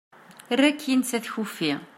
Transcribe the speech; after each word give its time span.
err 0.53 0.63
akin 0.69 1.01
s 1.09 1.11
at 1.17 1.25
kufi 1.33 1.69